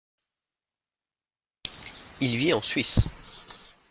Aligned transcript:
Il 2.21 2.35
vit 2.37 2.53
en 2.53 2.61
Suisse. 2.63 3.01